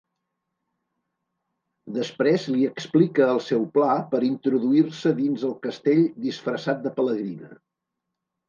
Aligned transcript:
Després 1.97 2.47
li 2.53 2.63
explica 2.69 3.27
el 3.33 3.41
seu 3.49 3.67
pla 3.77 3.91
per 4.15 4.23
introduir-se 4.31 5.15
dins 5.21 5.45
el 5.51 5.55
castell 5.67 6.03
disfressat 6.27 6.83
de 6.89 6.95
pelegrina. 6.99 7.53